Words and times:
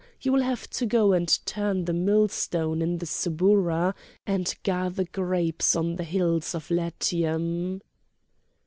you 0.19 0.31
will 0.31 0.41
have 0.41 0.67
to 0.67 0.87
go 0.87 1.13
and 1.13 1.45
turn 1.45 1.85
the 1.85 1.93
mill 1.93 2.27
stone 2.27 2.81
in 2.81 2.97
the 2.97 3.05
Suburra, 3.05 3.93
and 4.25 4.55
gather 4.63 5.03
grapes 5.03 5.75
on 5.75 5.95
the 5.97 6.03
hills 6.03 6.55
of 6.55 6.71
Latium." 6.71 7.83